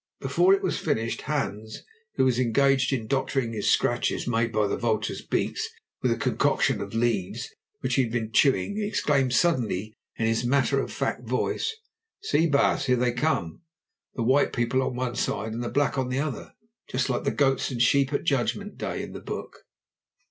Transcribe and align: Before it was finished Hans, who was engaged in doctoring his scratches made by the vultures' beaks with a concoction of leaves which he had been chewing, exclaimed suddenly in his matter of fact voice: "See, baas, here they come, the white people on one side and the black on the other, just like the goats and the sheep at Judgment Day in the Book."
Before 0.19 0.51
it 0.51 0.63
was 0.63 0.79
finished 0.79 1.21
Hans, 1.29 1.83
who 2.15 2.25
was 2.25 2.39
engaged 2.39 2.91
in 2.91 3.05
doctoring 3.05 3.53
his 3.53 3.69
scratches 3.71 4.25
made 4.27 4.51
by 4.51 4.65
the 4.65 4.75
vultures' 4.75 5.21
beaks 5.21 5.69
with 6.01 6.11
a 6.11 6.15
concoction 6.17 6.81
of 6.81 6.95
leaves 6.95 7.53
which 7.81 7.93
he 7.93 8.01
had 8.01 8.11
been 8.11 8.31
chewing, 8.31 8.79
exclaimed 8.81 9.31
suddenly 9.31 9.93
in 10.17 10.25
his 10.25 10.43
matter 10.43 10.79
of 10.81 10.91
fact 10.91 11.27
voice: 11.29 11.75
"See, 12.23 12.47
baas, 12.47 12.85
here 12.87 12.95
they 12.95 13.11
come, 13.13 13.61
the 14.15 14.23
white 14.23 14.53
people 14.53 14.81
on 14.81 14.95
one 14.95 15.15
side 15.15 15.53
and 15.53 15.63
the 15.63 15.69
black 15.69 15.99
on 15.99 16.09
the 16.09 16.17
other, 16.17 16.55
just 16.89 17.07
like 17.07 17.23
the 17.23 17.29
goats 17.29 17.69
and 17.69 17.79
the 17.79 17.85
sheep 17.85 18.11
at 18.11 18.23
Judgment 18.23 18.79
Day 18.79 19.03
in 19.03 19.13
the 19.13 19.19
Book." 19.21 19.67